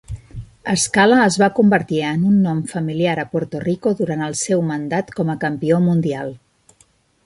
[0.71, 5.17] Escala es va convertir en un nom familiar a Puerto Rico durant el seu mandat
[5.21, 6.39] com a campió mundial.